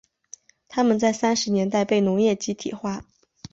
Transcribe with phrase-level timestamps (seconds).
[0.67, 3.05] 他们在三十年代被农业集体化。